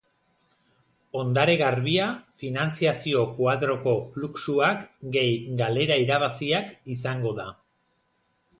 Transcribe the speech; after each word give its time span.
Ondare 1.23 1.53
garbia, 1.61 2.07
finantzazio-koadroko 2.39 3.95
fluxuak 4.15 4.83
gehi 5.19 5.37
galera-irabaziak 5.63 6.73
izango 6.99 7.39
da. 7.43 7.51